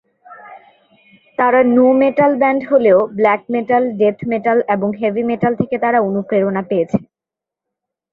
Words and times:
তারা 1.37 1.59
nu 1.67 1.87
metal 2.01 2.31
band 2.41 2.61
হলেও 2.71 2.99
black 3.17 3.41
metal, 3.53 3.83
death 3.99 4.17
metal 4.31 4.57
এবং 4.73 4.89
হেভি 4.99 5.23
মেটাল 5.29 5.53
থেকে 5.61 5.75
তারা 5.83 5.99
অনুপ্রেরণা 6.07 6.61
পেয়েছে। 6.69 6.97